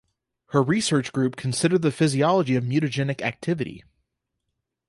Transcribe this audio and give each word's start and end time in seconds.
Her 0.47 0.63
research 0.63 1.13
group 1.13 1.35
consider 1.35 1.77
the 1.77 1.91
physiology 1.91 2.55
of 2.55 2.63
mutagenic 2.63 3.21
activity. 3.21 3.83